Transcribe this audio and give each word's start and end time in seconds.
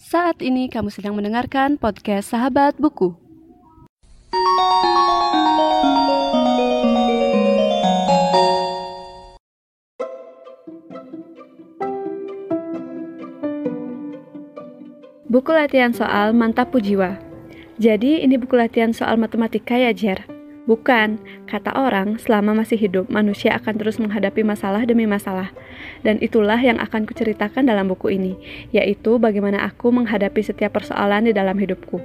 Saat 0.00 0.40
ini 0.40 0.72
kamu 0.72 0.88
sedang 0.88 1.12
mendengarkan 1.12 1.76
podcast 1.76 2.32
Sahabat 2.32 2.72
Buku. 2.80 3.12
Buku 15.28 15.52
latihan 15.52 15.92
soal 15.92 16.32
mantap 16.32 16.72
pujiwa. 16.72 17.20
Jadi 17.76 18.24
ini 18.24 18.40
buku 18.40 18.56
latihan 18.56 18.96
soal 18.96 19.20
matematika 19.20 19.76
ya, 19.76 19.92
Jer? 19.92 20.39
Bukan, 20.70 21.18
kata 21.50 21.74
orang, 21.74 22.14
selama 22.22 22.62
masih 22.62 22.78
hidup, 22.78 23.10
manusia 23.10 23.58
akan 23.58 23.74
terus 23.74 23.98
menghadapi 23.98 24.46
masalah 24.46 24.86
demi 24.86 25.02
masalah. 25.02 25.50
Dan 26.06 26.22
itulah 26.22 26.62
yang 26.62 26.78
akan 26.78 27.10
kuceritakan 27.10 27.66
dalam 27.66 27.90
buku 27.90 28.14
ini, 28.14 28.38
yaitu 28.70 29.18
bagaimana 29.18 29.66
aku 29.66 29.90
menghadapi 29.90 30.38
setiap 30.46 30.78
persoalan 30.78 31.26
di 31.26 31.34
dalam 31.34 31.58
hidupku. 31.58 31.98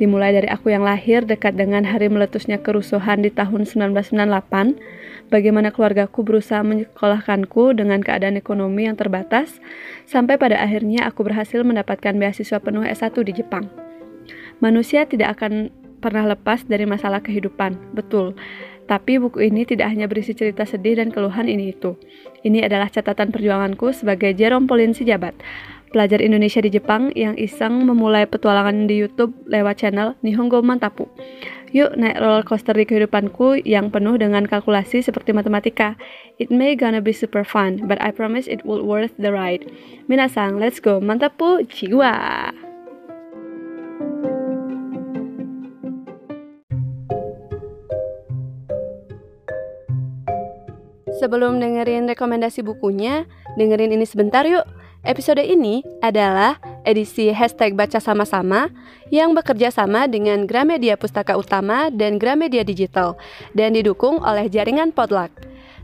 Dimulai 0.00 0.32
dari 0.32 0.48
aku 0.48 0.72
yang 0.72 0.88
lahir 0.88 1.28
dekat 1.28 1.60
dengan 1.60 1.84
hari 1.84 2.08
meletusnya 2.08 2.56
kerusuhan 2.64 3.20
di 3.20 3.28
tahun 3.28 3.68
1998, 3.68 5.28
bagaimana 5.28 5.68
keluargaku 5.68 6.24
berusaha 6.24 6.64
menyekolahkanku 6.64 7.76
dengan 7.76 8.00
keadaan 8.00 8.40
ekonomi 8.40 8.88
yang 8.88 8.96
terbatas, 8.96 9.60
sampai 10.08 10.40
pada 10.40 10.56
akhirnya 10.56 11.04
aku 11.04 11.28
berhasil 11.28 11.60
mendapatkan 11.60 12.16
beasiswa 12.16 12.56
penuh 12.56 12.88
S1 12.88 13.12
di 13.20 13.36
Jepang. 13.36 13.68
Manusia 14.64 15.04
tidak 15.04 15.36
akan 15.36 15.68
pernah 15.98 16.24
lepas 16.24 16.64
dari 16.64 16.86
masalah 16.86 17.20
kehidupan, 17.20 17.94
betul. 17.94 18.38
Tapi 18.88 19.20
buku 19.20 19.44
ini 19.52 19.68
tidak 19.68 19.92
hanya 19.92 20.08
berisi 20.08 20.32
cerita 20.32 20.64
sedih 20.64 20.96
dan 20.96 21.12
keluhan 21.12 21.44
ini 21.44 21.76
itu. 21.76 22.00
Ini 22.40 22.64
adalah 22.64 22.88
catatan 22.88 23.28
perjuanganku 23.28 23.92
sebagai 23.92 24.32
Jerome 24.32 24.64
Pauline 24.64 24.96
Sijabat, 24.96 25.36
pelajar 25.92 26.24
Indonesia 26.24 26.64
di 26.64 26.72
Jepang 26.72 27.12
yang 27.12 27.36
iseng 27.36 27.84
memulai 27.84 28.24
petualangan 28.24 28.88
di 28.88 29.04
YouTube 29.04 29.36
lewat 29.44 29.84
channel 29.84 30.16
Nihongo 30.24 30.64
Mantapu. 30.64 31.04
Yuk 31.68 32.00
naik 32.00 32.16
roller 32.16 32.44
coaster 32.48 32.72
di 32.72 32.88
kehidupanku 32.88 33.60
yang 33.68 33.92
penuh 33.92 34.16
dengan 34.16 34.48
kalkulasi 34.48 35.04
seperti 35.04 35.36
matematika. 35.36 36.00
It 36.40 36.48
may 36.48 36.72
gonna 36.72 37.04
be 37.04 37.12
super 37.12 37.44
fun, 37.44 37.84
but 37.84 38.00
I 38.00 38.08
promise 38.08 38.48
it 38.48 38.64
will 38.64 38.80
worth 38.88 39.12
the 39.20 39.36
ride. 39.36 39.68
Minasang, 40.08 40.56
let's 40.56 40.80
go. 40.80 40.96
Mantapu, 40.96 41.60
jiwa! 41.68 42.67
Sebelum 51.18 51.58
dengerin 51.58 52.06
rekomendasi 52.06 52.62
bukunya, 52.62 53.26
dengerin 53.58 53.90
ini 53.90 54.06
sebentar 54.06 54.46
yuk. 54.46 54.62
Episode 55.02 55.42
ini 55.42 55.82
adalah 56.02 56.58
edisi 56.86 57.30
hashtag 57.30 57.74
baca 57.74 57.98
sama-sama 57.98 58.70
yang 59.10 59.34
bekerja 59.34 59.70
sama 59.70 60.06
dengan 60.06 60.46
Gramedia 60.46 60.94
Pustaka 60.94 61.34
Utama 61.34 61.90
dan 61.90 62.18
Gramedia 62.22 62.62
Digital 62.62 63.18
dan 63.54 63.74
didukung 63.74 64.22
oleh 64.22 64.46
jaringan 64.46 64.94
Podluck. 64.94 65.30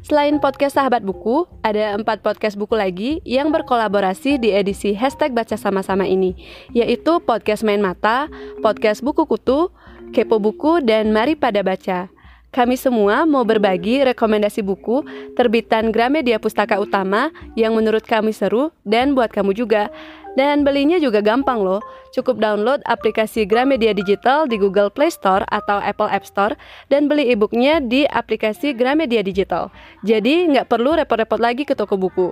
Selain 0.07 0.37
podcast 0.39 0.77
Sahabat 0.79 1.01
Buku, 1.03 1.49
ada 1.65 1.97
empat 1.99 2.21
podcast 2.21 2.61
buku 2.61 2.77
lagi 2.77 3.25
yang 3.25 3.49
berkolaborasi 3.51 4.37
di 4.37 4.53
edisi 4.53 4.93
hashtag 4.93 5.33
baca 5.33 5.57
sama-sama 5.57 6.05
ini, 6.05 6.37
yaitu 6.77 7.25
Podcast 7.25 7.65
Main 7.65 7.81
Mata, 7.81 8.29
Podcast 8.61 9.01
Buku 9.01 9.25
Kutu, 9.25 9.73
Kepo 10.13 10.37
Buku, 10.39 10.85
dan 10.85 11.11
Mari 11.11 11.35
Pada 11.35 11.65
Baca. 11.65 12.14
Kami 12.55 12.79
semua 12.79 13.27
mau 13.27 13.43
berbagi 13.43 14.07
rekomendasi 14.07 14.63
buku 14.63 15.03
terbitan 15.35 15.91
Gramedia 15.91 16.39
Pustaka 16.39 16.79
Utama 16.79 17.35
yang 17.59 17.75
menurut 17.75 18.07
kami 18.07 18.31
seru 18.31 18.71
dan 18.87 19.19
buat 19.19 19.35
kamu 19.35 19.59
juga. 19.59 19.91
Dan 20.39 20.63
belinya 20.63 21.03
juga 21.03 21.19
gampang 21.19 21.63
loh. 21.63 21.83
Cukup 22.15 22.39
download 22.39 22.79
aplikasi 22.87 23.43
Gramedia 23.43 23.91
Digital 23.91 24.47
di 24.47 24.55
Google 24.55 24.87
Play 24.87 25.11
Store 25.11 25.43
atau 25.51 25.83
Apple 25.83 26.11
App 26.11 26.23
Store 26.23 26.55
dan 26.91 27.11
beli 27.11 27.35
e-booknya 27.35 27.83
di 27.83 28.07
aplikasi 28.07 28.71
Gramedia 28.71 29.27
Digital. 29.27 29.75
Jadi 30.07 30.55
nggak 30.55 30.71
perlu 30.71 30.95
repot-repot 30.95 31.43
lagi 31.43 31.67
ke 31.67 31.75
toko 31.75 31.99
buku. 31.99 32.31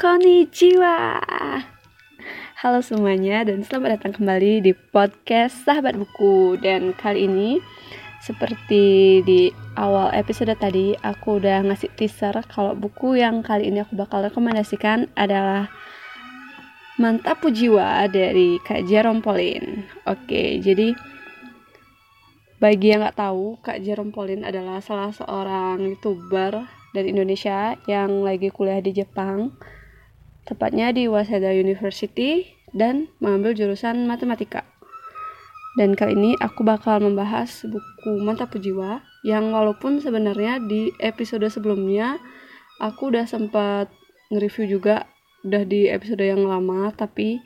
Konnichiwa. 0.00 0.96
Halo 2.58 2.82
semuanya 2.82 3.46
dan 3.46 3.62
selamat 3.62 4.02
datang 4.02 4.18
kembali 4.18 4.66
di 4.66 4.74
podcast 4.74 5.62
Sahabat 5.62 5.94
Buku. 5.94 6.58
Dan 6.58 6.90
kali 6.90 7.30
ini 7.30 7.62
seperti 8.18 9.22
di 9.22 9.54
awal 9.78 10.10
episode 10.10 10.50
tadi 10.58 10.90
aku 10.98 11.38
udah 11.38 11.62
ngasih 11.70 11.86
teaser 11.94 12.34
kalau 12.50 12.74
buku 12.74 13.14
yang 13.14 13.46
kali 13.46 13.70
ini 13.70 13.86
aku 13.86 13.94
bakal 13.94 14.26
rekomendasikan 14.26 15.06
adalah 15.14 15.70
Mantap 16.98 17.46
Jiwa 17.46 18.10
dari 18.10 18.58
Kak 18.66 18.90
Jerome 18.90 19.22
Pauline. 19.22 19.86
Oke 20.10 20.58
jadi 20.58 20.98
bagi 22.58 22.90
yang 22.90 23.06
nggak 23.06 23.22
tahu 23.22 23.62
Kak 23.62 23.86
Jerome 23.86 24.10
Pauline 24.10 24.42
adalah 24.42 24.82
salah 24.82 25.14
seorang 25.14 25.78
youtuber 25.94 26.66
dari 26.90 27.14
Indonesia 27.14 27.78
yang 27.86 28.26
lagi 28.26 28.50
kuliah 28.50 28.82
di 28.82 28.98
Jepang 28.98 29.54
tepatnya 30.48 30.88
di 30.96 31.04
Waseda 31.04 31.52
University 31.52 32.48
dan 32.72 33.12
mengambil 33.20 33.52
jurusan 33.52 34.08
matematika. 34.08 34.64
Dan 35.76 35.94
kali 35.94 36.16
ini 36.16 36.32
aku 36.40 36.64
bakal 36.64 36.98
membahas 37.04 37.68
buku 37.68 38.18
Mantap 38.24 38.56
Jiwa 38.56 39.04
yang 39.22 39.52
walaupun 39.52 40.00
sebenarnya 40.00 40.58
di 40.64 40.90
episode 40.98 41.44
sebelumnya 41.52 42.16
aku 42.80 43.12
udah 43.14 43.28
sempat 43.28 43.92
nge-review 44.32 44.80
juga 44.80 45.06
udah 45.46 45.62
di 45.62 45.86
episode 45.86 46.24
yang 46.24 46.42
lama 46.42 46.90
tapi 46.90 47.38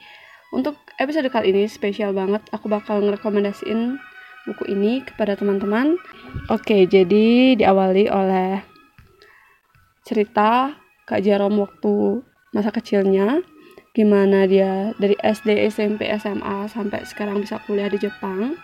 untuk 0.54 0.80
episode 0.96 1.28
kali 1.28 1.52
ini 1.52 1.68
spesial 1.68 2.16
banget 2.16 2.40
aku 2.56 2.72
bakal 2.72 3.04
ngerekomendasiin 3.04 4.00
buku 4.48 4.64
ini 4.70 5.04
kepada 5.04 5.36
teman-teman. 5.36 6.00
Oke, 6.48 6.88
jadi 6.88 7.56
diawali 7.56 8.08
oleh 8.08 8.64
cerita 10.02 10.76
Kak 11.06 11.20
Jarom 11.22 11.62
waktu 11.62 12.24
masa 12.52 12.68
kecilnya 12.68 13.40
gimana 13.92 14.48
dia 14.48 14.96
dari 14.96 15.16
SD, 15.20 15.68
SMP, 15.68 16.08
SMA 16.16 16.68
sampai 16.68 17.04
sekarang 17.04 17.44
bisa 17.44 17.60
kuliah 17.68 17.92
di 17.92 18.00
Jepang 18.00 18.56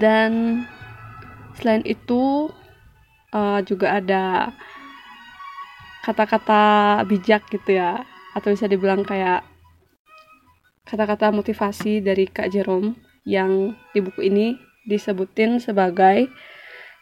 dan 0.00 0.64
selain 1.56 1.80
itu 1.88 2.52
uh, 3.32 3.60
juga 3.64 3.96
ada 4.00 4.52
kata-kata 6.04 7.00
bijak 7.08 7.48
gitu 7.48 7.80
ya 7.80 8.04
atau 8.36 8.52
bisa 8.52 8.68
dibilang 8.68 9.04
kayak 9.04 9.44
kata-kata 10.88 11.32
motivasi 11.32 12.00
dari 12.04 12.28
Kak 12.28 12.52
Jerome 12.52 12.96
yang 13.24 13.76
di 13.92 14.00
buku 14.00 14.26
ini 14.26 14.56
disebutin 14.88 15.60
sebagai 15.60 16.32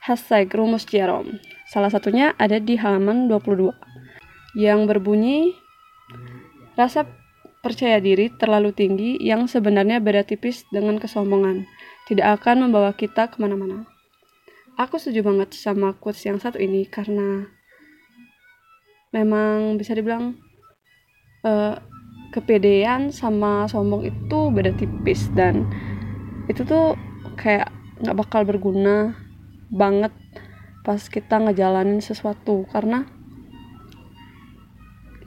hashtag 0.03 0.51
rumus 0.53 0.85
Jerome. 0.85 1.41
Salah 1.71 1.89
satunya 1.93 2.35
ada 2.37 2.59
di 2.59 2.77
halaman 2.77 3.31
22 3.31 3.88
yang 4.57 4.89
berbunyi 4.89 5.57
rasa 6.79 7.05
percaya 7.59 7.99
diri 7.99 8.31
terlalu 8.33 8.71
tinggi 8.71 9.19
yang 9.19 9.51
sebenarnya 9.51 9.99
beda 9.99 10.23
tipis 10.25 10.65
dengan 10.71 10.97
kesombongan 10.97 11.67
tidak 12.07 12.41
akan 12.41 12.71
membawa 12.71 12.95
kita 12.97 13.29
ke 13.29 13.37
mana-mana. 13.43 13.85
Aku 14.79 14.97
setuju 14.97 15.27
banget 15.27 15.53
sama 15.59 15.93
quotes 15.99 16.23
yang 16.23 16.39
satu 16.39 16.57
ini 16.57 16.87
karena 16.87 17.51
memang 19.11 19.77
bisa 19.77 19.93
dibilang 19.93 20.39
uh, 21.43 21.77
kepedean 22.31 23.11
sama 23.11 23.67
sombong 23.67 24.07
itu 24.07 24.39
beda 24.55 24.73
tipis 24.79 25.27
dan 25.35 25.67
itu 26.47 26.63
tuh 26.63 26.95
kayak 27.37 27.69
nggak 27.99 28.17
bakal 28.17 28.47
berguna 28.47 29.19
banget 29.69 30.15
pas 30.87 31.01
kita 31.11 31.43
ngejalanin 31.43 32.01
sesuatu 32.01 32.65
karena 32.71 33.05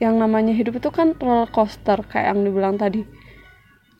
yang 0.01 0.18
namanya 0.18 0.50
hidup 0.50 0.81
itu 0.81 0.89
kan 0.89 1.13
roller 1.21 1.45
coaster 1.53 2.01
kayak 2.09 2.33
yang 2.33 2.42
dibilang 2.42 2.75
tadi. 2.81 3.06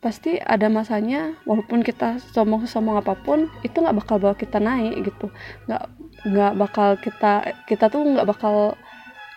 Pasti 0.02 0.34
ada 0.34 0.66
masanya 0.66 1.38
walaupun 1.46 1.86
kita 1.86 2.18
sombong 2.34 2.66
sombong 2.66 2.98
apa 2.98 3.14
pun 3.14 3.46
itu 3.62 3.78
nggak 3.78 4.02
bakal 4.02 4.18
bawa 4.18 4.34
kita 4.34 4.58
naik 4.58 5.06
gitu. 5.06 5.30
Nggak 5.70 5.82
nggak 6.26 6.52
bakal 6.58 6.88
kita 6.98 7.54
kita 7.70 7.86
tuh 7.86 8.02
nggak 8.02 8.26
bakal 8.26 8.74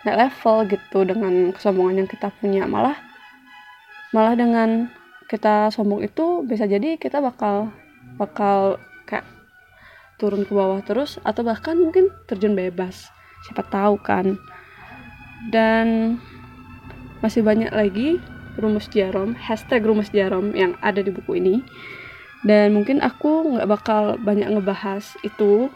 naik 0.02 0.26
level 0.26 0.56
gitu 0.66 0.98
dengan 1.06 1.54
kesombongan 1.54 2.02
yang 2.02 2.10
kita 2.10 2.34
punya. 2.42 2.66
Malah 2.66 2.98
malah 4.10 4.34
dengan 4.34 4.90
kita 5.30 5.70
sombong 5.70 6.02
itu 6.02 6.42
bisa 6.42 6.66
jadi 6.66 6.98
kita 6.98 7.22
bakal 7.22 7.70
bakal 8.18 8.82
kayak 9.06 9.26
turun 10.18 10.42
ke 10.42 10.50
bawah 10.50 10.82
terus 10.82 11.22
atau 11.22 11.46
bahkan 11.46 11.78
mungkin 11.78 12.10
terjun 12.26 12.58
bebas. 12.58 13.06
Siapa 13.46 13.62
tahu 13.70 14.02
kan. 14.02 14.34
Dan 15.46 16.18
masih 17.26 17.42
banyak 17.42 17.74
lagi 17.74 18.22
rumus 18.54 18.86
jarom 18.86 19.34
hashtag 19.34 19.82
rumus 19.82 20.14
jarom 20.14 20.54
yang 20.54 20.78
ada 20.78 21.02
di 21.02 21.10
buku 21.10 21.42
ini. 21.42 21.58
Dan 22.46 22.70
mungkin 22.78 23.02
aku 23.02 23.58
nggak 23.58 23.66
bakal 23.66 24.14
banyak 24.22 24.46
ngebahas 24.46 25.18
itu 25.26 25.66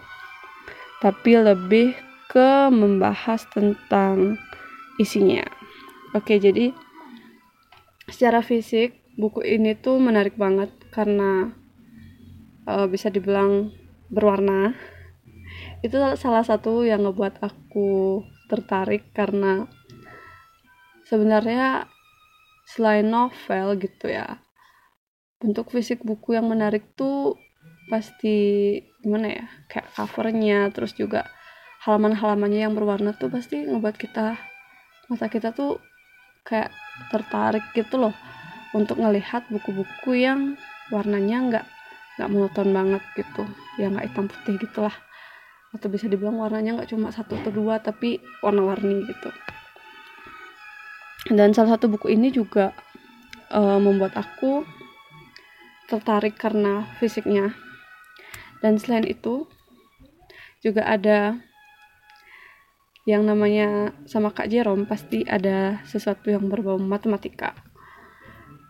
tapi 1.02 1.34
lebih 1.34 1.98
ke 2.30 2.70
membahas 2.70 3.50
tentang 3.50 4.38
isinya. 5.02 5.42
Oke 6.14 6.38
jadi 6.38 6.70
secara 8.06 8.46
fisik 8.46 9.02
buku 9.18 9.42
ini 9.42 9.74
tuh 9.74 9.98
menarik 9.98 10.38
banget 10.38 10.70
karena 10.94 11.50
uh, 12.70 12.86
bisa 12.86 13.10
dibilang 13.10 13.74
berwarna. 14.06 14.78
Itu 15.82 15.98
salah 16.14 16.46
satu 16.46 16.86
yang 16.86 17.02
ngebuat 17.02 17.42
aku 17.42 18.22
tertarik 18.46 19.10
karena 19.10 19.66
sebenarnya 21.10 21.90
selain 22.70 23.10
novel 23.10 23.74
gitu 23.82 24.06
ya 24.06 24.38
bentuk 25.42 25.74
fisik 25.74 26.06
buku 26.06 26.38
yang 26.38 26.46
menarik 26.46 26.94
tuh 26.94 27.34
pasti 27.90 28.78
gimana 29.02 29.26
ya 29.42 29.44
kayak 29.66 29.90
covernya 29.98 30.70
terus 30.70 30.94
juga 30.94 31.26
halaman-halamannya 31.82 32.70
yang 32.70 32.76
berwarna 32.78 33.10
tuh 33.10 33.26
pasti 33.26 33.66
ngebuat 33.66 33.96
kita 33.98 34.38
mata 35.10 35.26
kita 35.26 35.50
tuh 35.50 35.82
kayak 36.46 36.70
tertarik 37.10 37.66
gitu 37.74 37.98
loh 37.98 38.14
untuk 38.70 39.02
ngelihat 39.02 39.50
buku-buku 39.50 40.14
yang 40.14 40.54
warnanya 40.94 41.36
nggak 41.50 41.66
nggak 42.18 42.30
monoton 42.30 42.68
banget 42.70 43.02
gitu 43.16 43.42
ya 43.80 43.90
nggak 43.90 44.12
hitam 44.12 44.26
putih 44.28 44.54
gitulah. 44.60 44.94
Atau 45.70 45.86
bisa 45.86 46.10
dibilang 46.10 46.36
warnanya 46.36 46.82
nggak 46.82 46.90
cuma 46.90 47.14
satu 47.14 47.38
atau 47.38 47.54
dua 47.54 47.78
tapi 47.78 48.18
warna-warni 48.42 49.06
gitu 49.06 49.30
dan 51.28 51.52
salah 51.52 51.76
satu 51.76 51.92
buku 51.92 52.16
ini 52.16 52.32
juga 52.32 52.72
uh, 53.52 53.76
membuat 53.76 54.16
aku 54.16 54.64
tertarik 55.90 56.38
karena 56.40 56.88
fisiknya. 56.96 57.52
Dan 58.64 58.80
selain 58.80 59.04
itu 59.04 59.44
juga 60.64 60.86
ada 60.88 61.36
yang 63.08 63.24
namanya 63.24 63.96
sama 64.06 64.30
Kak 64.30 64.48
Jerome 64.52 64.86
pasti 64.86 65.24
ada 65.26 65.82
sesuatu 65.84 66.30
yang 66.32 66.48
berbau 66.48 66.78
matematika. 66.78 67.52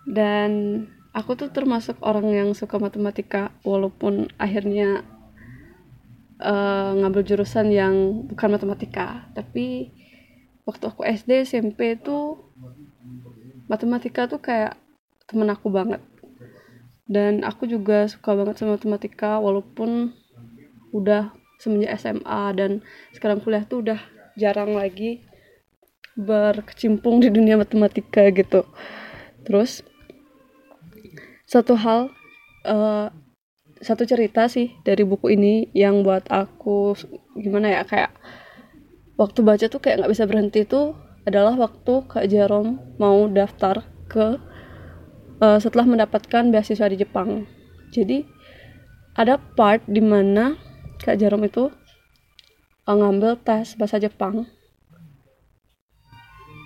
Dan 0.08 0.82
aku 1.14 1.37
tuh 1.38 1.50
termasuk 1.55 1.99
orang 2.03 2.31
yang 2.31 2.49
suka 2.56 2.81
matematika 2.81 3.55
walaupun 3.67 4.31
akhirnya 4.38 5.03
uh, 6.41 6.96
ngambil 6.99 7.23
jurusan 7.26 7.69
yang 7.70 8.26
bukan 8.26 8.49
matematika. 8.55 9.29
Tapi 9.35 9.93
waktu 10.70 10.87
aku 10.87 11.02
SD 11.02 11.43
SMP 11.43 11.99
tuh 11.99 12.38
matematika 13.67 14.31
tuh 14.31 14.38
kayak 14.38 14.78
temen 15.26 15.50
aku 15.50 15.67
banget. 15.70 15.99
Dan 17.11 17.43
aku 17.43 17.67
juga 17.67 18.06
suka 18.06 18.38
banget 18.38 18.62
sama 18.62 18.78
matematika 18.78 19.43
walaupun 19.43 20.14
udah 20.94 21.34
semenjak 21.58 21.99
SMA 21.99 22.43
dan 22.55 22.81
sekarang 23.11 23.43
kuliah 23.43 23.67
tuh 23.67 23.82
udah 23.82 23.99
jarang 24.38 24.78
lagi 24.78 25.26
berkecimpung 26.14 27.19
di 27.19 27.28
dunia 27.34 27.58
matematika 27.58 28.31
gitu. 28.31 28.62
Terus 29.43 29.82
satu 31.50 31.75
hal 31.75 32.14
uh, 32.67 33.11
satu 33.81 34.05
cerita 34.05 34.46
sih 34.46 34.76
dari 34.84 35.02
buku 35.02 35.34
ini 35.34 35.72
yang 35.72 36.05
buat 36.05 36.28
aku 36.28 36.94
gimana 37.40 37.81
ya 37.81 37.82
kayak 37.82 38.12
waktu 39.20 39.44
baca 39.44 39.67
tuh 39.69 39.81
kayak 39.84 40.00
nggak 40.00 40.12
bisa 40.17 40.25
berhenti 40.25 40.64
tuh 40.64 40.96
adalah 41.28 41.52
waktu 41.61 42.08
Kak 42.08 42.25
Jerome 42.32 42.81
mau 42.96 43.28
daftar 43.28 43.84
ke 44.08 44.40
uh, 45.44 45.58
setelah 45.61 45.84
mendapatkan 45.84 46.49
beasiswa 46.49 46.88
di 46.88 46.96
Jepang. 47.05 47.44
Jadi 47.93 48.25
ada 49.12 49.37
part 49.37 49.84
di 49.84 50.00
mana 50.00 50.56
Kak 51.05 51.20
Jerome 51.20 51.52
itu 51.52 51.69
uh, 52.88 52.96
ngambil 52.96 53.37
tes 53.44 53.76
bahasa 53.76 54.00
Jepang. 54.00 54.49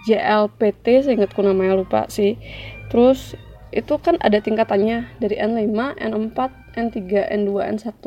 JLPT 0.07 1.11
seingatku 1.11 1.43
namanya 1.43 1.75
lupa 1.75 2.07
sih. 2.07 2.39
Terus 2.87 3.35
itu 3.75 3.99
kan 3.99 4.15
ada 4.23 4.39
tingkatannya 4.39 5.19
dari 5.19 5.35
N5, 5.35 5.99
N4, 5.99 6.39
N3, 6.79 6.99
N2, 7.35 7.51
N1 7.75 8.05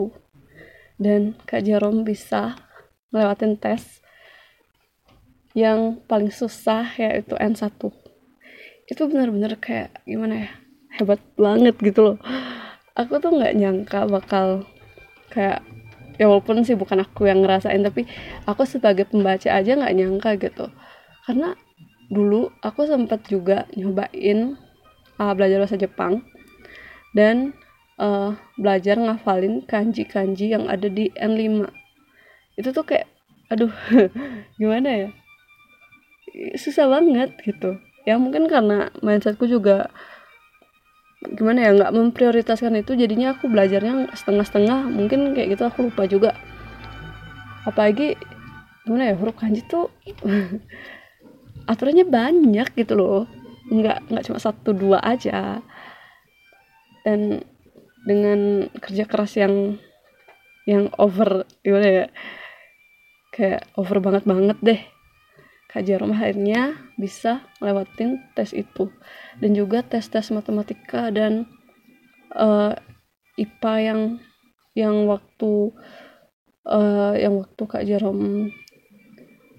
dan 0.98 1.36
Kak 1.44 1.68
Jerome 1.68 2.08
bisa 2.08 2.56
ngelewatin 3.12 3.60
tes 3.60 4.00
yang 5.58 5.98
paling 6.06 6.30
susah 6.30 6.86
yaitu 7.02 7.34
N1 7.34 7.82
itu 8.88 9.02
benar-benar 9.10 9.58
kayak 9.58 10.06
gimana 10.06 10.46
ya 10.46 10.52
hebat 11.02 11.18
banget 11.34 11.74
gitu 11.82 12.14
loh. 12.14 12.18
Aku 12.94 13.18
tuh 13.18 13.34
nggak 13.34 13.58
nyangka 13.58 14.06
bakal 14.06 14.70
kayak 15.34 15.66
ya 16.22 16.26
walaupun 16.30 16.62
sih 16.62 16.78
bukan 16.78 17.02
aku 17.02 17.26
yang 17.30 17.42
ngerasain 17.42 17.82
tapi 17.82 18.06
aku 18.46 18.70
sebagai 18.70 19.10
pembaca 19.10 19.50
aja 19.50 19.74
nggak 19.74 19.96
nyangka 19.98 20.30
gitu. 20.38 20.70
Karena 21.26 21.58
dulu 22.08 22.54
aku 22.62 22.86
sempat 22.86 23.26
juga 23.26 23.66
nyobain 23.74 24.56
uh, 25.18 25.34
belajar 25.34 25.58
bahasa 25.66 25.78
Jepang 25.78 26.24
dan 27.18 27.58
uh, 27.98 28.38
belajar 28.56 28.96
ngafalin 28.96 29.66
kanji-kanji 29.66 30.54
yang 30.54 30.70
ada 30.70 30.88
di 30.88 31.10
N5 31.18 31.68
itu 32.58 32.70
tuh 32.72 32.86
kayak 32.88 33.10
aduh 33.52 33.74
gimana 34.62 34.90
ya 35.06 35.10
susah 36.58 36.86
banget 36.90 37.34
gitu. 37.42 37.82
Ya 38.06 38.16
mungkin 38.22 38.48
karena 38.48 38.94
mindsetku 39.04 39.50
juga 39.50 39.90
gimana 41.18 41.66
ya 41.66 41.72
nggak 41.74 41.94
memprioritaskan 41.98 42.78
itu 42.80 42.94
jadinya 42.94 43.34
aku 43.34 43.50
belajarnya 43.50 44.14
setengah-setengah 44.14 44.86
mungkin 44.88 45.34
kayak 45.34 45.58
gitu 45.58 45.64
aku 45.68 45.90
lupa 45.90 46.06
juga. 46.06 46.32
Apalagi 47.68 48.16
gimana 48.88 49.12
ya 49.12 49.16
huruf 49.20 49.36
kanji 49.36 49.66
tuh 49.68 49.92
aturannya 51.72 52.06
banyak 52.08 52.70
gitu 52.78 52.94
loh. 52.96 53.26
Nggak 53.68 54.08
nggak 54.08 54.26
cuma 54.30 54.40
satu 54.40 54.72
dua 54.72 55.04
aja. 55.04 55.60
Dan 57.04 57.44
dengan 58.08 58.72
kerja 58.80 59.04
keras 59.04 59.36
yang 59.36 59.76
yang 60.68 60.92
over 61.00 61.48
gimana 61.64 61.88
ya 61.88 62.06
kayak 63.32 63.68
over 63.80 64.00
banget 64.04 64.24
banget 64.28 64.58
deh 64.60 64.82
Kak 65.68 65.84
Jarum 65.84 66.16
akhirnya 66.16 66.80
bisa 66.96 67.44
lewatin 67.60 68.24
tes 68.34 68.56
itu. 68.56 68.88
Dan 69.44 69.52
juga 69.52 69.84
tes-tes 69.84 70.32
matematika 70.32 71.12
dan 71.12 71.46
uh, 72.32 72.72
eh, 72.72 73.44
IPA 73.44 73.74
yang 73.84 74.02
yang 74.74 74.96
waktu 75.10 75.76
uh, 76.64 77.14
yang 77.20 77.36
waktu 77.44 77.64
Kak 77.68 77.84
Jarum 77.84 78.50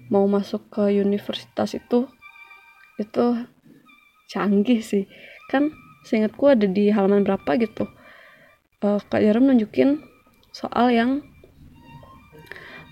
mau 0.09 0.25
masuk 0.25 0.73
ke 0.73 0.89
universitas 0.97 1.77
itu 1.77 2.09
itu 2.97 3.25
canggih 4.27 4.81
sih. 4.81 5.05
Kan 5.47 5.69
seingatku 6.09 6.49
ada 6.49 6.65
di 6.65 6.89
halaman 6.89 7.21
berapa 7.21 7.53
gitu. 7.61 7.85
Uh, 8.81 8.97
Kak 8.97 9.21
Jarum 9.21 9.45
nunjukin 9.45 10.01
soal 10.49 10.89
yang 10.89 11.21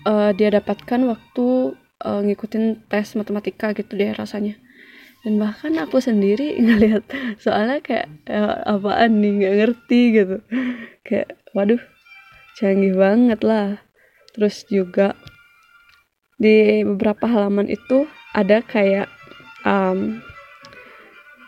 uh, 0.06 0.30
dia 0.36 0.54
dapatkan 0.54 1.02
waktu 1.08 1.74
uh, 2.04 2.20
ngikutin 2.22 2.86
tes 2.86 3.14
matematika 3.18 3.74
gitu 3.74 3.98
deh 3.98 4.14
rasanya. 4.14 4.54
Dan 5.26 5.42
bahkan 5.42 5.74
aku 5.82 5.98
sendiri 5.98 6.56
ngelihat 6.64 7.04
soalnya 7.42 7.82
kayak 7.82 8.06
uh, 8.30 8.78
apaan 8.78 9.18
nih 9.18 9.32
nggak 9.42 9.56
ngerti 9.62 10.00
gitu. 10.14 10.36
Kayak 11.02 11.38
waduh 11.54 11.82
canggih 12.58 12.94
banget 12.94 13.40
lah. 13.42 13.82
Terus 14.34 14.62
juga 14.70 15.18
di 16.38 16.86
beberapa 16.86 17.26
halaman 17.26 17.66
itu 17.66 18.06
ada 18.30 18.62
kayak 18.62 19.10
um, 19.66 20.22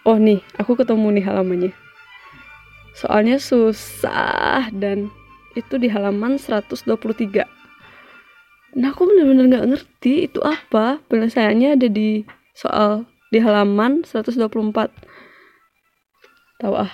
oh 0.02 0.18
nih 0.18 0.42
aku 0.58 0.74
ketemu 0.74 1.20
nih 1.20 1.24
halamannya. 1.26 1.72
Soalnya 2.98 3.38
susah 3.38 4.68
dan 4.74 5.08
itu 5.54 5.78
di 5.78 5.86
halaman 5.90 6.38
123 6.38 7.59
nah 8.76 8.94
aku 8.94 9.06
bener-bener 9.08 9.46
nggak 9.50 9.68
ngerti 9.74 10.30
itu 10.30 10.40
apa. 10.42 11.02
Penyelesaiannya 11.10 11.68
ada 11.74 11.88
di 11.90 12.22
soal 12.54 13.06
di 13.30 13.38
halaman 13.38 14.02
124 14.06 14.50
tahu 16.60 16.74
ah 16.76 16.92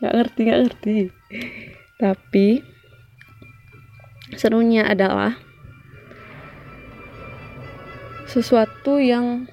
nggak 0.00 0.14
ngerti 0.14 0.40
nggak 0.44 0.60
ngerti. 0.66 0.96
Tapi 2.00 2.46
serunya 4.34 4.84
adalah 4.88 5.38
sesuatu 8.26 8.98
yang 8.98 9.46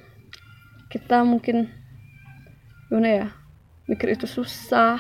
kita 0.90 1.22
mungkin 1.22 1.70
gimana 2.90 3.08
ya 3.08 3.28
mikir 3.88 4.16
itu 4.16 4.28
susah 4.28 5.00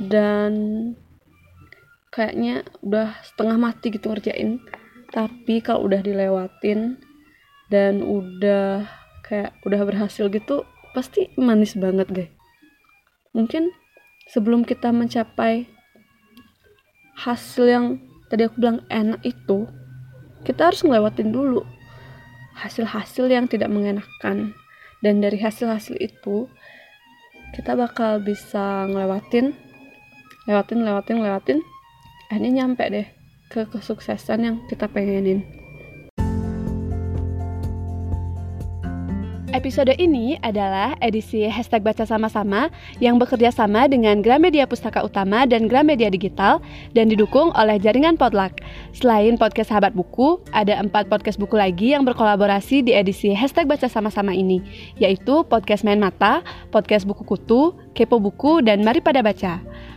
dan 0.00 0.52
kayaknya 2.12 2.64
udah 2.80 3.16
setengah 3.24 3.56
mati 3.60 3.92
gitu 3.92 4.08
ngerjain 4.08 4.62
tapi 5.10 5.62
kalau 5.62 5.86
udah 5.86 6.00
dilewatin 6.02 6.98
dan 7.70 8.02
udah 8.02 8.86
kayak 9.26 9.54
udah 9.66 9.80
berhasil 9.82 10.30
gitu 10.30 10.62
pasti 10.94 11.30
manis 11.34 11.74
banget 11.74 12.08
deh. 12.10 12.28
Mungkin 13.34 13.74
sebelum 14.30 14.64
kita 14.64 14.94
mencapai 14.94 15.68
hasil 17.16 17.64
yang 17.66 17.84
tadi 18.30 18.46
aku 18.46 18.56
bilang 18.60 18.80
enak 18.88 19.20
itu 19.26 19.66
kita 20.46 20.70
harus 20.70 20.86
ngelewatin 20.86 21.34
dulu 21.34 21.66
hasil-hasil 22.56 23.28
yang 23.28 23.50
tidak 23.50 23.68
mengenakan. 23.68 24.56
Dan 25.04 25.20
dari 25.20 25.36
hasil-hasil 25.36 26.00
itu 26.00 26.48
kita 27.52 27.76
bakal 27.76 28.18
bisa 28.24 28.88
ngelewatin 28.88 29.54
lewatin 30.46 30.78
lewatin 30.82 31.18
lewatin 31.20 31.58
akhirnya 32.30 32.50
nyampe 32.62 32.84
deh 32.90 33.06
ke 33.46 33.64
kesuksesan 33.70 34.38
yang 34.42 34.56
kita 34.66 34.90
pengenin 34.90 35.46
Episode 39.56 39.96
ini 39.96 40.36
adalah 40.44 41.00
edisi 41.00 41.48
hashtag 41.48 41.80
baca 41.80 42.04
sama-sama 42.04 42.68
yang 43.00 43.16
bekerja 43.16 43.48
sama 43.48 43.88
dengan 43.88 44.20
Gramedia 44.20 44.68
Pustaka 44.68 45.00
Utama 45.00 45.48
dan 45.48 45.64
Gramedia 45.64 46.12
Digital 46.12 46.60
dan 46.92 47.08
didukung 47.08 47.56
oleh 47.56 47.80
jaringan 47.80 48.20
Podluck. 48.20 48.60
Selain 48.92 49.40
podcast 49.40 49.72
Sahabat 49.72 49.96
Buku, 49.96 50.44
ada 50.52 50.76
empat 50.76 51.08
podcast 51.08 51.40
buku 51.40 51.56
lagi 51.56 51.96
yang 51.96 52.04
berkolaborasi 52.04 52.84
di 52.84 52.92
edisi 52.92 53.32
hashtag 53.32 53.64
baca 53.64 53.88
sama-sama 53.88 54.36
ini, 54.36 54.60
yaitu 55.00 55.40
podcast 55.48 55.88
Main 55.88 56.04
Mata, 56.04 56.44
podcast 56.68 57.08
Buku 57.08 57.24
Kutu, 57.24 57.72
Kepo 57.96 58.20
Buku, 58.20 58.60
dan 58.60 58.84
Mari 58.84 59.00
Pada 59.00 59.24
Baca. 59.24 59.56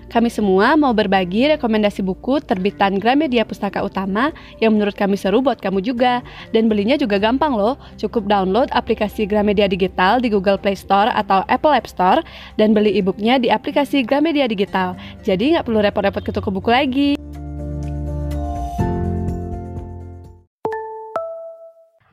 Kami 0.09 0.25
semua 0.33 0.73
mau 0.73 0.89
berbagi 0.89 1.53
rekomendasi 1.53 2.01
buku 2.01 2.41
terbitan 2.41 2.97
Gramedia 2.97 3.45
Pustaka 3.45 3.85
Utama 3.85 4.33
yang 4.57 4.73
menurut 4.73 4.97
kami 4.97 5.13
seru 5.13 5.37
buat 5.37 5.61
kamu 5.61 5.85
juga. 5.85 6.25
Dan 6.49 6.65
belinya 6.65 6.97
juga 6.97 7.21
gampang 7.21 7.53
loh, 7.53 7.77
cukup 8.01 8.25
download 8.25 8.73
aplikasi 8.73 9.29
Gramedia 9.29 9.69
Digital 9.69 10.17
di 10.17 10.33
Google 10.33 10.57
Play 10.57 10.73
Store 10.73 11.13
atau 11.13 11.45
Apple 11.45 11.77
App 11.77 11.85
Store 11.85 12.25
dan 12.57 12.73
beli 12.73 12.97
e-booknya 12.97 13.37
di 13.37 13.53
aplikasi 13.53 14.01
Gramedia 14.01 14.49
Digital. 14.49 14.97
Jadi 15.21 15.53
nggak 15.53 15.69
perlu 15.69 15.79
repot-repot 15.85 16.25
ke 16.25 16.31
toko 16.33 16.49
buku 16.49 16.69
lagi. 16.73 17.09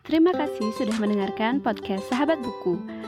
Terima 0.07 0.31
kasih 0.37 0.71
sudah 0.77 0.97
mendengarkan 1.03 1.59
podcast 1.65 2.07
Sahabat 2.13 2.39
Buku. 2.39 2.96